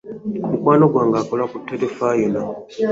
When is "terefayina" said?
1.67-2.39